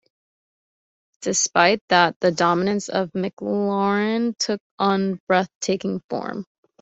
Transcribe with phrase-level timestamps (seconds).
[1.21, 6.43] Despite that, the dominance of McLaren took on breath-taking form.